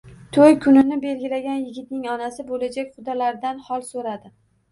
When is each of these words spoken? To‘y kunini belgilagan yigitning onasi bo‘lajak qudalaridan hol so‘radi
To‘y 0.35 0.53
kunini 0.61 0.95
belgilagan 1.03 1.59
yigitning 1.65 2.07
onasi 2.15 2.47
bo‘lajak 2.49 2.91
qudalaridan 2.97 3.63
hol 3.67 3.85
so‘radi 3.93 4.35